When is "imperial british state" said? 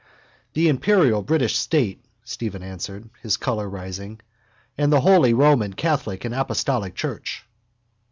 0.67-2.03